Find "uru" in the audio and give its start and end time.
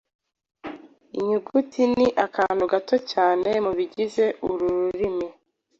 4.49-4.65